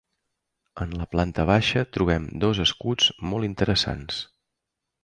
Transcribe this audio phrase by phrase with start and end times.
[0.85, 4.25] En la planta baixa trobem dos escuts molt interessants.